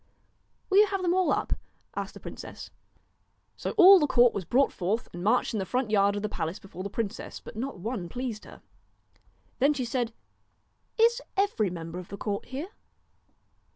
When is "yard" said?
5.91-6.15